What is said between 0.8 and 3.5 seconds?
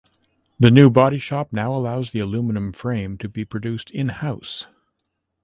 body shop now allows the aluminum frame to be